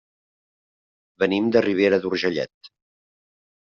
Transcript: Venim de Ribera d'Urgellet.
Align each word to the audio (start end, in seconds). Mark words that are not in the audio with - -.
Venim 1.25 1.51
de 1.57 1.63
Ribera 1.67 2.03
d'Urgellet. 2.07 2.73